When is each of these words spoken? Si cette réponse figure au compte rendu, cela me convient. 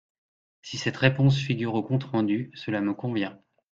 Si 0.63 0.79
cette 0.79 0.97
réponse 0.97 1.37
figure 1.37 1.75
au 1.75 1.83
compte 1.83 2.05
rendu, 2.05 2.49
cela 2.55 2.81
me 2.81 2.95
convient. 2.95 3.37